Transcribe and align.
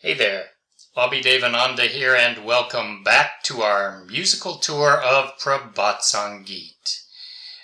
Hey 0.00 0.14
there, 0.14 0.50
Bobby 0.94 1.20
Devananda 1.20 1.88
here, 1.88 2.14
and 2.14 2.44
welcome 2.44 3.02
back 3.02 3.42
to 3.42 3.62
our 3.62 4.04
musical 4.04 4.54
tour 4.54 4.92
of 4.92 5.36
Prabhat 5.40 6.02
Sangeet. 6.02 7.00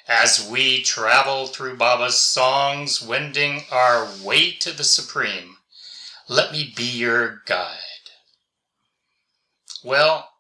As 0.09 0.45
we 0.51 0.83
travel 0.83 1.47
through 1.47 1.77
Baba's 1.77 2.19
songs, 2.19 3.01
wending 3.01 3.63
our 3.71 4.09
way 4.21 4.51
to 4.51 4.73
the 4.73 4.83
Supreme, 4.83 5.59
let 6.29 6.51
me 6.51 6.73
be 6.75 6.83
your 6.83 7.43
guide. 7.47 7.79
Well, 9.85 10.31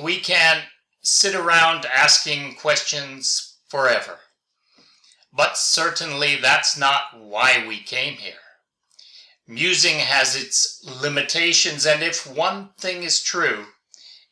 we 0.00 0.20
can 0.20 0.62
sit 1.02 1.34
around 1.34 1.84
asking 1.86 2.54
questions 2.54 3.56
forever, 3.66 4.20
but 5.32 5.58
certainly 5.58 6.36
that's 6.36 6.78
not 6.78 7.18
why 7.18 7.64
we 7.66 7.80
came 7.80 8.18
here. 8.18 8.43
Musing 9.46 9.98
has 9.98 10.34
its 10.34 10.82
limitations, 10.82 11.84
and 11.84 12.02
if 12.02 12.26
one 12.26 12.70
thing 12.78 13.02
is 13.02 13.22
true, 13.22 13.66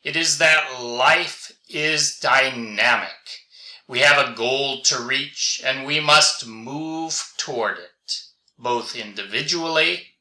it 0.01 0.15
is 0.15 0.39
that 0.39 0.81
life 0.81 1.51
is 1.69 2.17
dynamic. 2.17 3.45
We 3.87 3.99
have 3.99 4.17
a 4.17 4.33
goal 4.33 4.81
to 4.83 4.99
reach, 4.99 5.61
and 5.63 5.85
we 5.85 5.99
must 5.99 6.47
move 6.47 7.31
toward 7.37 7.77
it, 7.77 8.21
both 8.57 8.95
individually 8.95 10.15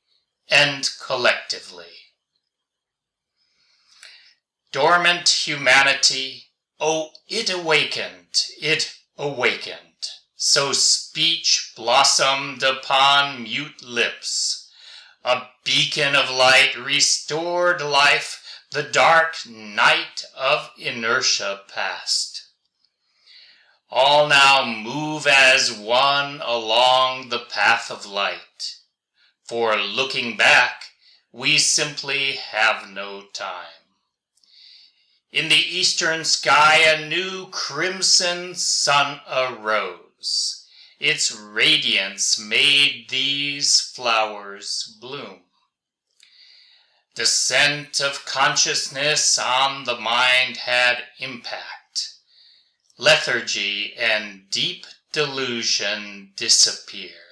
and 0.51 0.91
collectively. 1.01 1.87
Dormant 4.73 5.47
humanity, 5.47 6.49
oh, 6.79 7.13
it 7.29 7.49
awakened, 7.49 8.45
it 8.61 8.95
awakened. 9.17 9.79
So 10.37 10.75
speech 10.75 11.73
blossomed 11.75 12.63
upon 12.63 13.45
mute 13.45 13.83
lips 13.83 14.62
a 15.25 15.43
beacon 15.65 16.17
of 16.17 16.31
light 16.31 16.75
restored 16.77 17.81
life, 17.81 18.61
the 18.73 18.83
dark 18.83 19.37
night 19.49 20.25
of 20.37 20.71
inertia 20.79 21.61
past. 21.73 22.47
All 23.91 24.27
now 24.27 24.65
move 24.65 25.27
as 25.27 25.71
one 25.71 26.41
along 26.41 27.29
the 27.29 27.39
path 27.39 27.91
of 27.91 28.07
light, 28.07 28.77
for 29.45 29.77
looking 29.77 30.37
back, 30.37 30.85
we 31.31 31.59
simply 31.59 32.33
have 32.33 32.91
no 32.91 33.23
time. 33.33 33.67
In 35.31 35.49
the 35.49 35.55
eastern 35.55 36.25
sky, 36.25 36.79
a 36.79 37.07
new 37.07 37.49
crimson 37.51 38.55
sun 38.55 39.21
arose 39.31 40.62
its 41.03 41.33
radiance 41.33 42.39
made 42.39 43.07
these 43.09 43.81
flowers 43.81 44.97
bloom. 45.01 45.41
The 47.17 47.27
scent 47.27 48.01
of 48.01 48.25
consciousness 48.25 49.37
on 49.37 49.83
the 49.83 49.99
mind 49.99 50.59
had 50.59 51.03
impact. 51.19 52.15
Lethargy 52.97 53.95
and 53.99 54.49
deep 54.49 54.87
delusion 55.11 56.35
disappeared. 56.37 57.32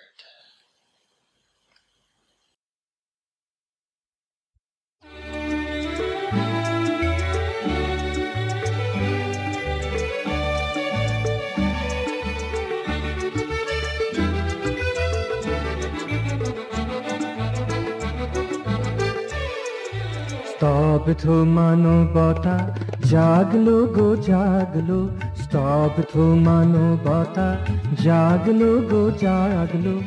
স্তব্ধ 20.60 21.28
মানবতা, 21.28 22.68
জাগলো 23.04 23.86
গো, 23.86 24.16
জাগলো। 24.16 25.08
স্তব্ধ 25.36 26.18
মানবতা, 26.18 27.56
জাগলো 28.02 28.82
গো, 28.90 29.10
জাগলো। 29.10 30.00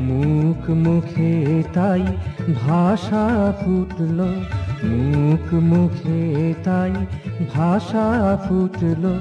মুখ 0.00 0.70
মুখে 0.70 1.62
তাই 1.74 2.02
ভাষা 2.66 3.52
ফুটলো। 3.60 4.26
মুখ 4.84 5.54
মুখে 5.54 6.54
তাই 6.64 6.92
ভাষা 7.54 8.38
ফুটলো। 8.48 9.18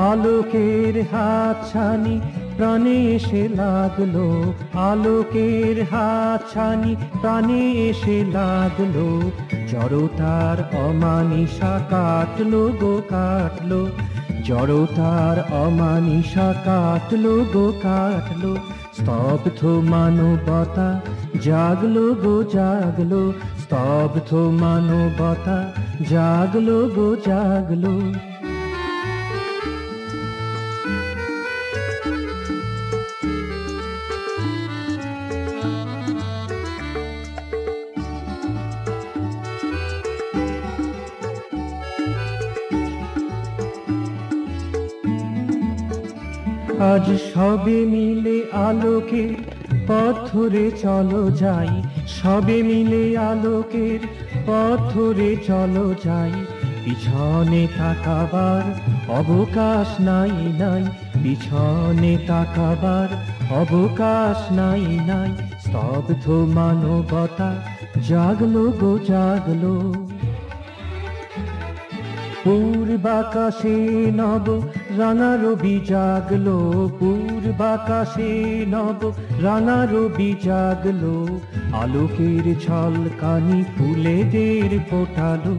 আলোকের 0.00 1.04
হাত 1.12 1.72
ছানি 1.72 2.20
প্রাণে 2.58 2.96
এসে 3.14 3.48
লাগল, 3.48 4.16
আলোকের 4.78 5.76
হাত 5.82 6.54
ছানি 6.54 6.96
প্রাণে 7.20 7.72
এসে 7.72 8.24
লাগল। 8.32 8.96
জড়তার 9.72 10.76
অমানিসা 10.76 11.80
কাটলো 11.90 12.72
গো, 12.80 13.02
কাটলো। 13.08 13.86
জড়তার 14.44 15.54
অমানিসা 15.54 16.54
কাটলো 16.64 17.44
গো, 17.54 17.72
কাটলো। 17.82 18.56
স্তব্ধ 18.98 19.64
মানবতা 19.64 21.00
জাগলো 21.42 22.14
গো, 22.14 22.44
জাগলো। 22.52 23.32
স্তব্ধ 23.62 24.34
মানবতা 24.34 25.72
জাগলো 26.10 26.90
গো, 26.96 27.16
জাগলো। 27.26 28.12
আজ 46.80 47.06
সবে 47.34 47.78
মিলে 47.86 48.38
আলোকের 48.52 49.34
পথ 49.88 50.14
ধরে 50.32 50.70
চলো 50.82 51.30
যাই। 51.30 51.82
সবে 52.06 52.62
মিলে 52.62 53.18
আলোকের 53.18 54.00
পথ 54.46 54.78
ধরে 54.94 55.36
চলো 55.46 55.94
যাই। 56.04 56.32
পিছনে 56.84 57.66
তাকাবার 57.78 58.64
অবকাশ 59.08 60.00
নাই 60.00 60.36
নাই, 60.58 60.84
পিছনে 61.22 62.18
তাকাবার 62.26 63.08
অবকাশ 63.60 64.52
নাই 64.52 64.86
নাই। 65.06 65.30
স্তব্ধ 65.64 66.24
মানবতা 66.30 67.50
জাগলো 68.08 68.64
গো, 68.80 68.98
জাগলো। 69.08 69.74
পূর্বাকাশে 72.44 73.76
নব 74.16 74.62
রাঙা 74.98 75.32
রবি 75.42 75.76
জাগলো 75.90 76.58
পূর্বাকাশে 76.98 78.32
নব 78.72 79.00
রাঙা 79.42 79.80
রবি 79.92 80.30
জাগলো 80.44 81.16
আলোকের 81.72 82.46
ছল 82.64 82.94
কানি 83.20 83.58
ফুলেদের 83.74 84.72
ফোটালো, 84.88 85.54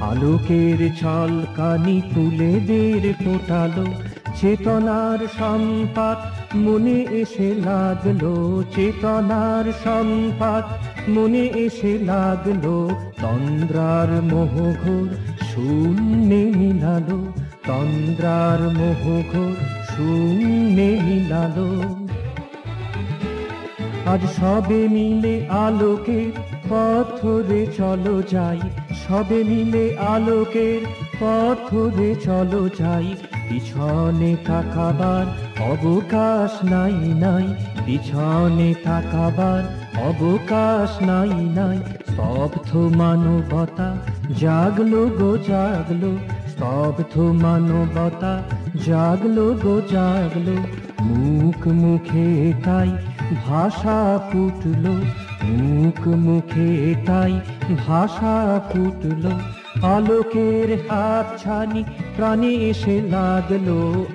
আলোকের 0.00 0.80
ছল 1.00 1.32
কানি 1.56 1.96
ফুলেদের 2.10 3.02
ফোটালো, 3.24 3.86
চেতনার 4.40 5.20
সম্পাত 5.38 6.18
মনে 6.56 6.98
এসে 7.20 7.48
লাগল, 7.66 8.22
চেতনার 8.74 9.66
সম্পাত 9.84 10.66
মনে 11.08 11.44
এসে 11.64 11.92
লাগল, 12.10 12.64
তন্দ্রার 13.22 14.10
মোহঘোর 14.32 15.08
শূন্যে 15.50 16.42
মিলালো 16.58 17.20
তন্দ্রার 17.66 18.60
মোহঘোর 18.78 19.56
শূন্যে 19.96 21.00
মিলালো। 21.04 21.70
আজ 24.06 24.20
সবে 24.36 24.88
মিলে 24.88 25.46
আলোকের 25.50 26.30
পথ 26.68 27.22
ধরে 27.22 27.66
চলো 27.76 28.22
যাই। 28.30 28.60
সবে 29.08 29.44
মিলে 29.44 29.96
আলোকের 29.98 30.80
পথ 31.20 31.74
ধরে 31.74 32.14
চলো 32.14 32.68
যাই। 32.78 33.16
পিছনে 33.48 34.36
তাকাবার 34.46 35.26
অবকাশ 35.70 36.64
নাই 36.64 36.98
নাই। 37.14 37.46
পিছনে 37.86 38.74
তাকাবার 38.84 39.62
অবকাশ 40.08 41.02
নাই 41.02 41.34
নাই। 41.58 41.78
স্তব্ধ 42.08 42.76
মানবতা 42.76 43.96
জাগলো 44.38 45.08
গো, 45.18 45.38
জাগলো। 45.48 46.16
স্তব্ধ 46.56 47.18
মানবতা 47.18 48.42
জাগলো 48.86 49.54
গো, 49.54 49.80
জাগলো। 49.90 50.56
মুখ 51.00 51.68
মুখে 51.68 52.52
তাই 52.64 52.90
ভাষা 53.46 54.18
ফুটলো। 54.32 54.94
মুখ 55.44 56.08
মুখে 56.08 56.94
তাই 57.06 57.40
ভাষা 57.86 58.60
ফুটলো। 58.72 59.30
আলোকের 59.86 60.78
হাত 60.90 61.42
ছানি 61.42 61.84
প্রাণে 62.16 62.48
এসে 62.48 63.00
লাগল। 63.00 63.68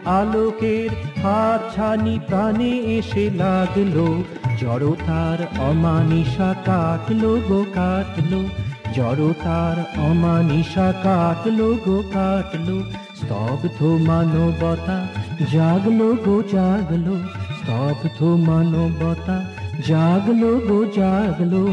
আলোকের 0.06 0.90
হাত 1.24 1.76
ছানি 1.76 2.20
প্রাণে 2.28 2.70
এসে 2.70 3.30
লাগল। 3.30 4.24
জড়তার 4.62 5.62
অমানিসা 5.62 6.56
কাটলো 6.66 7.42
গো, 7.50 7.66
কাটলো। 7.74 8.71
জড়তার 8.96 10.02
অমানিসা 10.02 10.94
কাটলো 11.04 11.70
গো, 11.86 12.04
কাটলো। 12.14 12.78
স্তব্ধ 13.16 13.84
মানবতা 13.84 14.98
জাগলো 15.54 16.10
গো, 16.26 16.44
জাগলো। 16.52 17.16
স্তব্ধ 17.58 18.24
মানবতা 18.24 19.38
জাগলো 19.88 20.52
গো, 20.68 20.86
জাগলো। 20.96 21.64